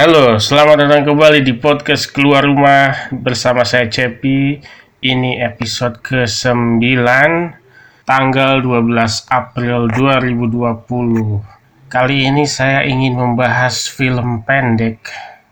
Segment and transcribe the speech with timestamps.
[0.00, 4.56] Halo, selamat datang kembali di podcast Keluar Rumah bersama saya Cepi.
[5.04, 6.80] Ini episode ke-9
[8.08, 8.96] tanggal 12
[9.28, 11.92] April 2020.
[11.92, 15.04] Kali ini saya ingin membahas film pendek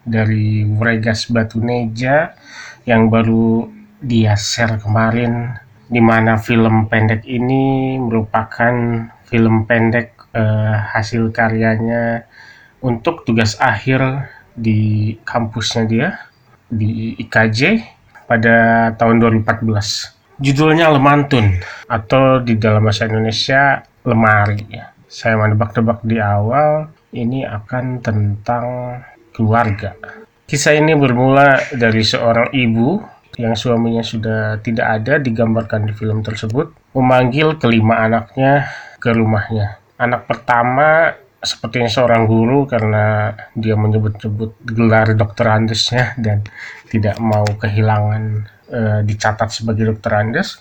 [0.08, 2.33] dari Wregas Batuneja
[2.88, 3.69] yang baru
[4.00, 5.60] dia share kemarin
[5.92, 8.72] di mana film pendek ini merupakan
[9.28, 12.24] film pendek eh, hasil karyanya
[12.80, 16.08] untuk tugas akhir di kampusnya dia
[16.68, 17.60] di IKJ
[18.28, 20.38] pada tahun 2014.
[20.38, 21.58] Judulnya Lemantun
[21.90, 24.92] atau di dalam bahasa Indonesia Lemari ya.
[25.08, 28.66] Saya menebak-nebak di awal ini akan tentang
[29.33, 29.96] keluarga.
[30.44, 33.00] Kisah ini bermula dari seorang ibu
[33.38, 38.66] yang suaminya sudah tidak ada digambarkan di film tersebut memanggil kelima anaknya
[38.98, 39.78] ke rumahnya.
[39.98, 46.42] Anak pertama sepertinya seorang guru karena dia menyebut-nyebut gelar dokter Andesnya dan
[46.91, 48.22] tidak mau kehilangan
[48.67, 50.58] e, dicatat sebagai dokter Andes.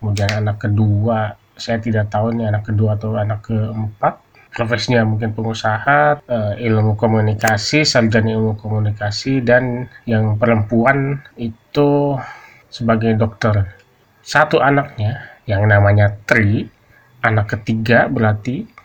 [0.00, 4.24] Kemudian anak kedua, saya tidak tahu nih anak kedua atau anak keempat.
[4.56, 12.16] Profesinya mungkin pengusaha, e, ilmu komunikasi, sarjana ilmu komunikasi, dan yang perempuan itu
[12.72, 13.68] sebagai dokter.
[14.24, 16.64] Satu anaknya yang namanya Tri,
[17.20, 18.75] anak ketiga berarti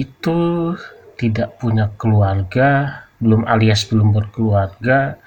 [0.00, 0.72] itu
[1.20, 5.20] tidak punya keluarga, belum alias belum berkeluarga,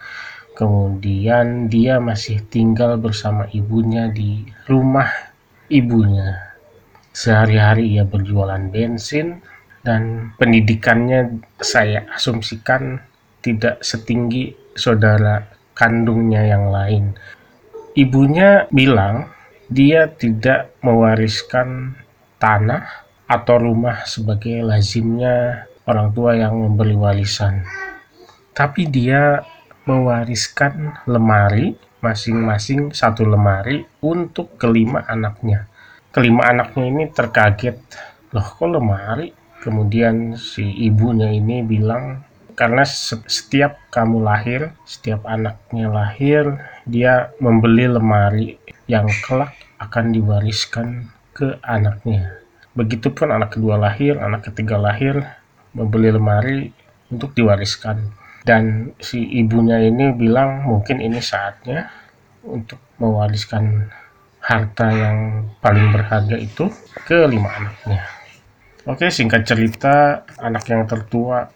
[0.57, 5.09] kemudian dia masih tinggal bersama ibunya di rumah
[5.69, 6.57] ibunya.
[7.13, 9.45] Sehari-hari ia berjualan bensin
[9.85, 12.97] dan pendidikannya saya asumsikan
[13.45, 15.45] tidak setinggi saudara
[15.77, 17.13] kandungnya yang lain.
[17.93, 19.29] Ibunya bilang
[19.69, 21.93] dia tidak mewariskan
[22.41, 23.02] tanah
[23.33, 27.65] atau rumah sebagai lazimnya orang tua yang memberi warisan.
[28.53, 29.41] Tapi dia
[29.89, 31.73] mewariskan lemari
[32.03, 35.65] masing-masing satu lemari untuk kelima anaknya.
[36.13, 37.81] Kelima anaknya ini terkaget,
[38.29, 39.33] loh kok lemari?
[39.63, 42.21] Kemudian si ibunya ini bilang,
[42.53, 51.57] karena setiap kamu lahir, setiap anaknya lahir, dia membeli lemari yang kelak akan diwariskan ke
[51.63, 52.42] anaknya.
[52.73, 55.21] Begitupun anak kedua lahir, anak ketiga lahir,
[55.77, 56.59] membeli lemari
[57.13, 58.13] untuk diwariskan.
[58.43, 61.87] Dan si ibunya ini bilang mungkin ini saatnya
[62.43, 63.87] untuk mewariskan
[64.43, 66.67] harta yang paling berharga itu
[67.07, 68.03] ke lima anaknya.
[68.83, 71.47] Oke, singkat cerita, anak yang tertua,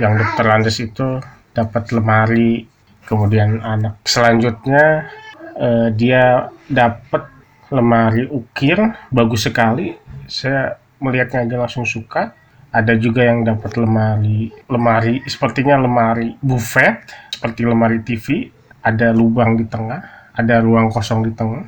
[0.00, 1.20] yang dokter Andes itu
[1.52, 2.64] dapat lemari,
[3.04, 5.12] kemudian anak selanjutnya
[5.60, 7.28] eh, dia dapat
[7.68, 8.80] lemari ukir,
[9.12, 9.92] bagus sekali,
[10.30, 12.32] saya melihatnya aja langsung suka.
[12.70, 17.02] Ada juga yang dapat lemari lemari sepertinya lemari buffet
[17.34, 18.46] seperti lemari TV
[18.86, 21.66] ada lubang di tengah ada ruang kosong di tengah.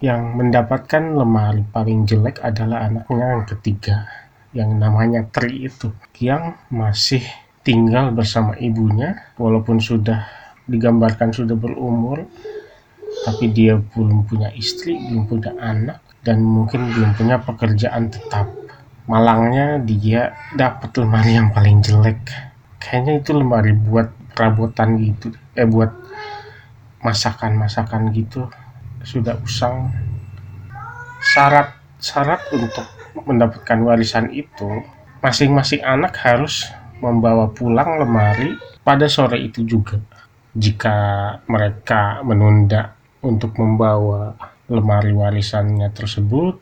[0.00, 4.08] Yang mendapatkan lemari paling jelek adalah anaknya yang ketiga
[4.56, 5.92] yang namanya Tri itu
[6.24, 7.20] yang masih
[7.60, 10.24] tinggal bersama ibunya walaupun sudah
[10.64, 12.24] digambarkan sudah berumur
[13.28, 18.52] tapi dia belum punya istri belum punya anak dan mungkin belum punya pekerjaan tetap.
[19.08, 22.20] Malangnya dia dapat lemari yang paling jelek.
[22.76, 25.88] Kayaknya itu lemari buat perabotan gitu, eh buat
[27.00, 28.44] masakan-masakan gitu.
[29.00, 29.88] Sudah usang.
[31.32, 32.84] Syarat-syarat untuk
[33.24, 34.84] mendapatkan warisan itu,
[35.24, 36.68] masing-masing anak harus
[37.00, 38.52] membawa pulang lemari
[38.84, 39.96] pada sore itu juga.
[40.52, 40.96] Jika
[41.48, 42.92] mereka menunda
[43.24, 44.36] untuk membawa
[44.68, 46.60] lemari warisannya tersebut,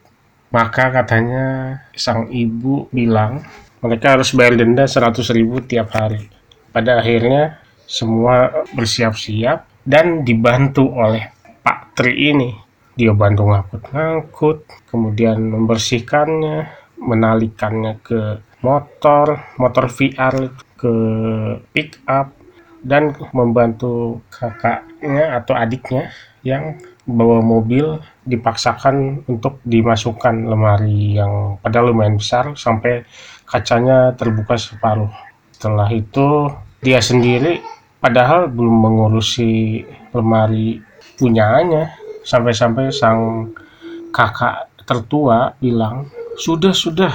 [0.54, 3.42] maka katanya sang ibu bilang
[3.82, 6.30] mereka harus bayar denda 100 ribu tiap hari.
[6.72, 11.30] Pada akhirnya semua bersiap-siap dan dibantu oleh
[11.62, 12.50] Pak Tri ini.
[12.96, 16.64] Dia bantu ngangkut-ngangkut, kemudian membersihkannya,
[16.96, 20.48] menalikannya ke motor, motor VR
[20.80, 20.94] ke
[21.76, 22.32] pick up,
[22.80, 26.08] dan membantu kakaknya atau adiknya
[26.40, 33.06] yang bawa mobil dipaksakan untuk dimasukkan lemari yang padahal lumayan besar sampai
[33.46, 35.10] kacanya terbuka separuh.
[35.54, 36.50] Setelah itu
[36.82, 37.62] dia sendiri
[38.02, 39.80] padahal belum mengurusi
[40.10, 40.82] lemari
[41.16, 41.94] punyanya
[42.26, 43.50] sampai-sampai sang
[44.10, 47.10] kakak tertua bilang sudah sudah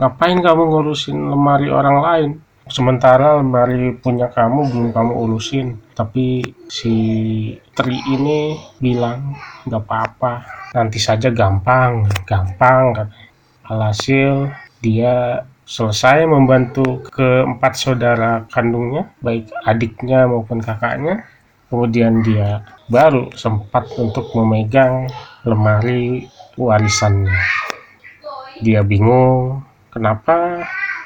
[0.00, 2.30] ngapain kamu ngurusin lemari orang lain
[2.70, 6.94] sementara lemari punya kamu belum kamu urusin tapi si
[7.74, 9.34] Tri ini bilang
[9.66, 10.32] nggak apa-apa
[10.76, 13.08] nanti saja gampang gampang
[13.66, 14.50] alhasil
[14.82, 21.24] dia selesai membantu keempat saudara kandungnya, baik adiknya maupun kakaknya.
[21.72, 22.60] Kemudian dia
[22.92, 25.08] baru sempat untuk memegang
[25.48, 26.28] lemari
[26.60, 27.32] warisannya.
[28.60, 30.60] Dia bingung, kenapa?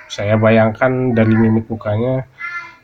[0.06, 2.30] Saya bayangkan dari mimik mukanya,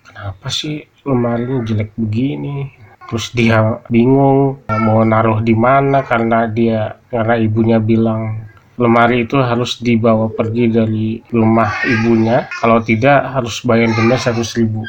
[0.02, 2.74] kenapa sih lemarinya jelek begini?
[3.06, 9.78] Terus dia bingung mau naruh di mana karena dia karena ibunya bilang lemari itu harus
[9.78, 12.50] dibawa pergi dari rumah ibunya.
[12.58, 14.82] Kalau tidak harus bayar denda seratus ribu.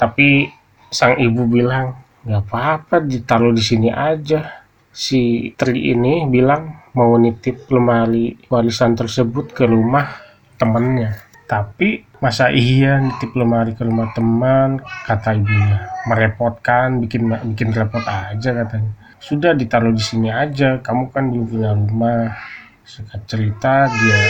[0.00, 0.48] Tapi
[0.88, 4.64] sang ibu bilang nggak apa-apa ditaruh di sini aja.
[4.94, 10.06] Si Tri ini bilang mau nitip lemari warisan tersebut ke rumah
[10.54, 15.84] temennya tapi masa iya nitip lemari ke rumah teman kata ibunya.
[16.08, 18.92] Merepotkan bikin bikin repot aja katanya.
[19.20, 20.80] Sudah ditaruh di sini aja.
[20.80, 22.32] Kamu kan belum punya rumah.
[22.84, 24.20] Singkat cerita dia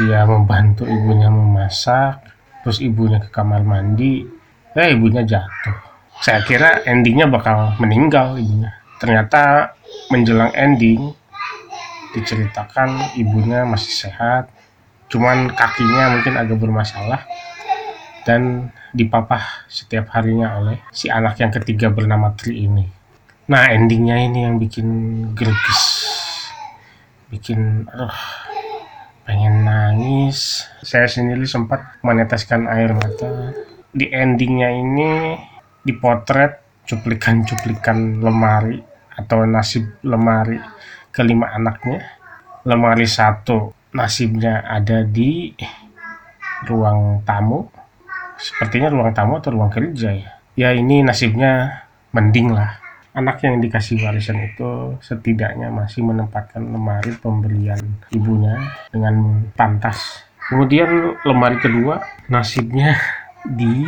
[0.00, 2.22] dia membantu ibunya memasak,
[2.62, 4.22] terus ibunya ke kamar mandi,
[4.72, 5.76] eh ibunya jatuh.
[6.22, 8.70] Saya kira endingnya bakal meninggal ibunya.
[9.02, 9.74] Ternyata
[10.12, 11.10] menjelang ending
[12.14, 14.52] diceritakan ibunya masih sehat,
[15.10, 17.26] cuman kakinya mungkin agak bermasalah.
[18.24, 22.86] Dan dipapah setiap harinya oleh si anak yang ketiga bernama Tri ini.
[23.50, 24.86] Nah endingnya ini yang bikin
[25.34, 25.82] greges
[27.30, 28.14] bikin aduh
[29.24, 30.66] pengen nangis.
[30.82, 33.54] Saya sendiri sempat meneteskan air mata.
[33.90, 35.38] Di endingnya ini
[35.86, 38.82] dipotret cuplikan-cuplikan lemari
[39.14, 40.58] atau nasib lemari
[41.14, 42.02] kelima anaknya.
[42.66, 45.54] Lemari satu nasibnya ada di
[46.66, 47.66] ruang tamu
[48.40, 52.80] sepertinya ruang tamu atau ruang kerja ya ya ini nasibnya mending lah
[53.14, 57.80] anak yang dikasih warisan itu setidaknya masih menempatkan lemari pembelian
[58.14, 58.54] ibunya
[58.94, 60.22] dengan pantas.
[60.46, 62.94] Kemudian lemari kedua nasibnya
[63.58, 63.86] di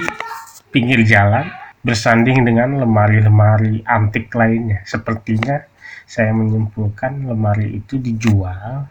[0.75, 1.47] pinggir jalan
[1.83, 4.83] bersanding dengan lemari-lemari antik lainnya.
[4.87, 5.63] Sepertinya
[6.07, 8.91] saya menyimpulkan lemari itu dijual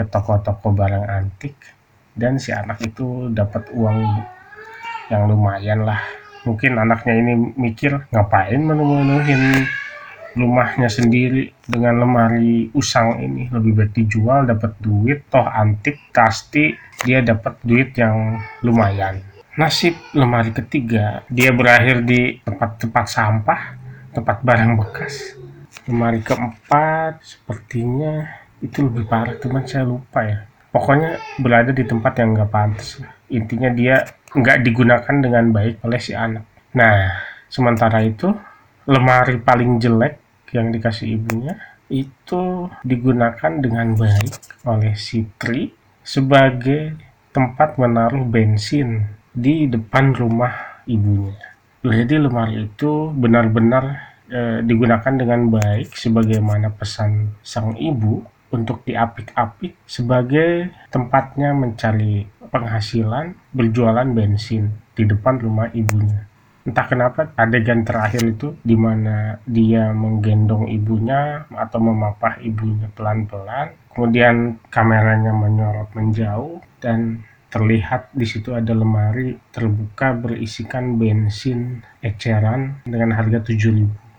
[0.00, 1.60] ke toko-toko barang antik
[2.16, 4.00] dan si anak itu dapat uang
[5.12, 6.00] yang lumayan lah.
[6.48, 9.68] Mungkin anaknya ini mikir ngapain menu-menuhin
[10.32, 13.52] rumahnya sendiri dengan lemari usang ini?
[13.52, 15.28] Lebih baik dijual dapat duit.
[15.28, 16.72] Toh antik pasti
[17.04, 19.20] dia dapat duit yang lumayan.
[19.60, 23.60] Nasib lemari ketiga dia berakhir di tempat-tempat sampah
[24.16, 25.36] tempat barang bekas.
[25.84, 28.24] Lemari keempat sepertinya
[28.60, 30.38] itu lebih parah teman saya lupa ya.
[30.70, 34.02] Pokoknya berada di tempat yang nggak pantas intinya dia
[34.34, 36.44] nggak digunakan dengan baik oleh si anak.
[36.74, 37.14] Nah
[37.46, 38.30] sementara itu
[38.90, 40.18] lemari paling jelek
[40.50, 41.54] yang dikasih ibunya
[41.90, 45.70] itu digunakan dengan baik oleh si Tri
[46.02, 46.98] sebagai
[47.30, 51.54] tempat menaruh bensin di depan rumah ibunya.
[51.82, 53.84] Jadi lemari itu benar-benar
[54.26, 64.06] e, digunakan dengan baik sebagaimana pesan sang ibu untuk diapik-apik sebagai tempatnya mencari penghasilan berjualan
[64.10, 66.26] bensin di depan rumah ibunya.
[66.60, 74.60] Entah kenapa adegan terakhir itu di mana dia menggendong ibunya atau memapah ibunya pelan-pelan, kemudian
[74.68, 83.42] kameranya menyorot menjauh dan terlihat di situ ada lemari terbuka berisikan bensin eceran dengan harga
[83.42, 84.09] 7000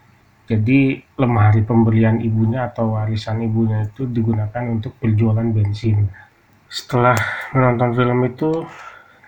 [0.52, 6.12] jadi lemari pemberian ibunya atau warisan ibunya itu digunakan untuk penjualan bensin.
[6.68, 7.16] Setelah
[7.56, 8.52] menonton film itu,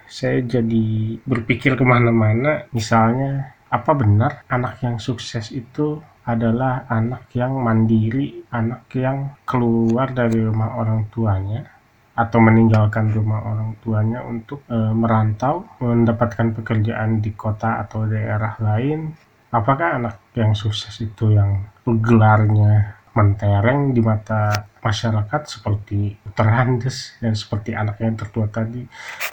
[0.04, 2.68] saya jadi berpikir ke mana-mana.
[2.76, 10.44] Misalnya, apa benar anak yang sukses itu adalah anak yang mandiri, anak yang keluar dari
[10.44, 11.68] rumah orang tuanya,
[12.14, 19.12] atau meninggalkan rumah orang tuanya untuk e, merantau, mendapatkan pekerjaan di kota atau daerah lain,
[19.54, 27.78] apakah anak yang sukses itu yang gelarnya mentereng di mata masyarakat seperti Terhandes dan seperti
[27.78, 28.82] anak yang tertua tadi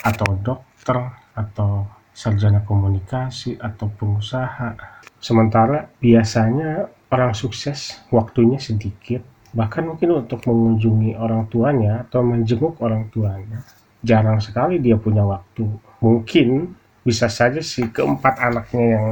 [0.05, 1.01] atau dokter
[1.33, 4.77] atau sarjana komunikasi atau pengusaha?
[5.17, 13.11] Sementara biasanya orang sukses waktunya sedikit bahkan mungkin untuk mengunjungi orang tuanya atau menjenguk orang
[13.11, 13.67] tuanya
[14.01, 15.69] jarang sekali dia punya waktu.
[16.01, 19.07] Mungkin bisa saja si keempat anaknya yang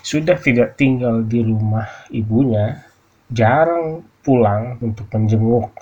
[0.00, 2.84] sudah tidak tinggal di rumah ibunya
[3.30, 5.72] jarang pulang untuk menjenguk.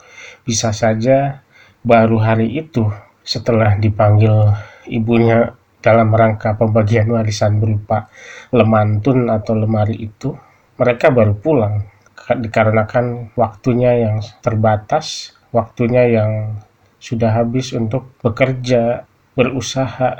[0.44, 1.42] Bisa saja
[1.82, 2.86] baru hari itu
[3.24, 4.54] setelah dipanggil
[4.88, 8.10] ibunya dalam rangka pembagian warisan berupa
[8.50, 10.34] lemantun atau lemari itu,
[10.76, 11.86] mereka baru pulang
[12.28, 16.60] dikarenakan waktunya yang terbatas, waktunya yang
[16.98, 19.06] sudah habis untuk bekerja,
[19.38, 20.18] berusaha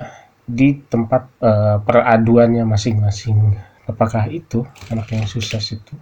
[0.49, 3.68] di tempat uh, peraduannya masing-masing.
[3.89, 5.97] Apakah itu anak yang sukses itu?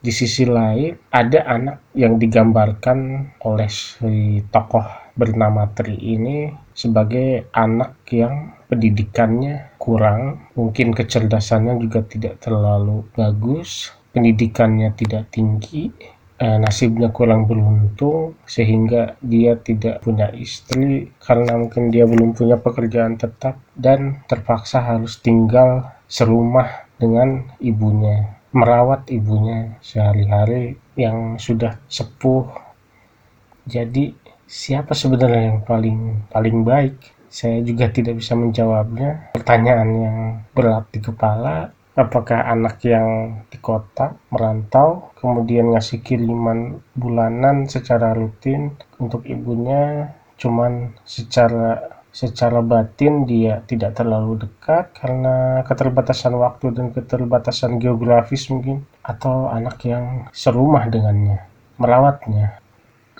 [0.00, 4.84] Di sisi lain, ada anak yang digambarkan oleh si tokoh
[5.16, 14.94] bernama Tri ini sebagai anak yang pendidikannya kurang, mungkin kecerdasannya juga tidak terlalu bagus, pendidikannya
[14.94, 15.90] tidak tinggi,
[16.38, 23.16] eh, nasibnya kurang beruntung sehingga dia tidak punya istri karena mungkin dia belum punya pekerjaan
[23.16, 32.48] tetap dan terpaksa harus tinggal serumah dengan ibunya merawat ibunya sehari-hari yang sudah sepuh.
[33.68, 34.16] Jadi
[34.48, 36.96] siapa sebenarnya yang paling paling baik?
[37.28, 39.36] Saya juga tidak bisa menjawabnya.
[39.36, 40.18] Pertanyaan yang
[40.56, 48.76] berat di kepala apakah anak yang di kota merantau kemudian ngasih kiriman bulanan secara rutin
[49.00, 57.76] untuk ibunya cuman secara secara batin dia tidak terlalu dekat karena keterbatasan waktu dan keterbatasan
[57.76, 58.88] geografis mungkin.
[59.04, 61.44] Atau anak yang serumah dengannya
[61.76, 62.56] merawatnya.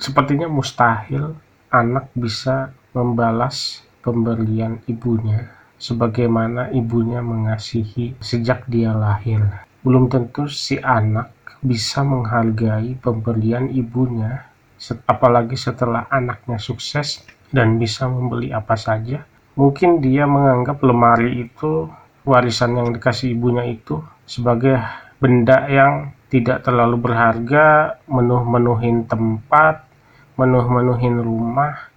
[0.00, 1.36] Sepertinya mustahil
[1.68, 9.44] anak bisa membalas pemberian ibunya sebagaimana ibunya mengasihi sejak dia lahir.
[9.84, 14.44] Belum tentu si anak bisa menghargai pemberian ibunya,
[15.08, 19.22] apalagi setelah anaknya sukses dan bisa membeli apa saja.
[19.56, 21.88] Mungkin dia menganggap lemari itu,
[22.26, 24.76] warisan yang dikasih ibunya itu, sebagai
[25.16, 29.86] benda yang tidak terlalu berharga, menuh-menuhin tempat,
[30.36, 31.88] menuh-menuhin rumah,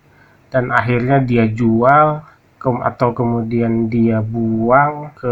[0.54, 2.24] dan akhirnya dia jual
[2.60, 5.32] atau kemudian dia buang ke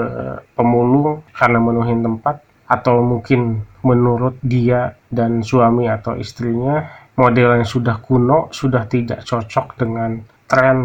[0.55, 7.97] pemulung karena menuhin tempat atau mungkin menurut dia dan suami atau istrinya model yang sudah
[7.99, 10.79] kuno sudah tidak cocok dengan tren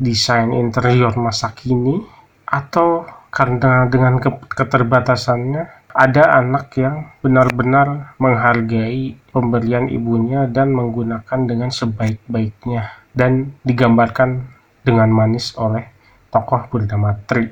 [0.00, 2.00] desain interior masa kini
[2.48, 12.94] atau karena dengan keterbatasannya ada anak yang benar-benar menghargai pemberian ibunya dan menggunakan dengan sebaik-baiknya
[13.14, 14.50] dan digambarkan
[14.86, 15.86] dengan manis oleh
[16.30, 17.50] tokoh bernama Tri.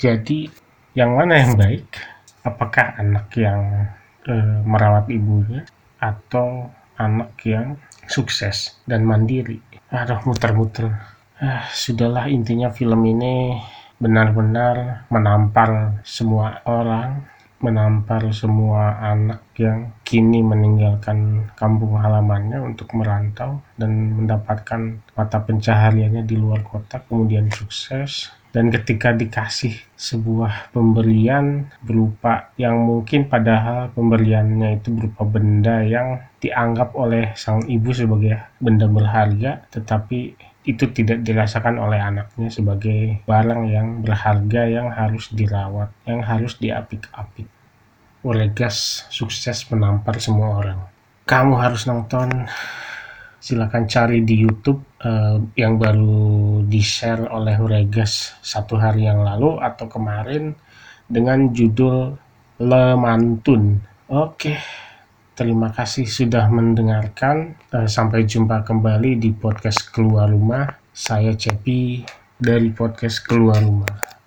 [0.00, 0.48] Jadi,
[0.96, 1.86] yang mana yang baik?
[2.40, 3.92] Apakah anak yang
[4.24, 4.32] e,
[4.64, 5.68] merawat ibunya
[6.00, 9.64] atau anak yang sukses dan mandiri?
[9.88, 10.92] Aduh, muter-muter.
[11.40, 13.56] Ah, sudahlah intinya film ini
[13.96, 17.24] benar-benar menampar semua orang
[17.60, 26.40] menampar semua anak yang kini meninggalkan kampung halamannya untuk merantau dan mendapatkan mata pencahariannya di
[26.40, 34.90] luar kota kemudian sukses dan ketika dikasih sebuah pemberian berupa yang mungkin padahal pemberiannya itu
[34.90, 40.34] berupa benda yang dianggap oleh sang ibu sebagai benda berharga tetapi
[40.66, 47.48] itu tidak dirasakan oleh anaknya sebagai barang yang berharga yang harus dirawat yang harus diapik-apik
[48.20, 50.84] Uregas sukses menampar semua orang.
[51.24, 52.28] Kamu harus nonton,
[53.40, 59.88] silakan cari di YouTube uh, yang baru di-share oleh Uregas satu hari yang lalu atau
[59.88, 60.52] kemarin
[61.08, 62.14] dengan judul
[62.60, 63.80] Lemantun.
[64.12, 64.60] Oke,
[65.32, 67.56] terima kasih sudah mendengarkan.
[67.72, 70.92] Uh, sampai jumpa kembali di podcast Keluar Rumah.
[70.92, 72.04] Saya Cepi
[72.36, 74.19] dari podcast Keluar Rumah.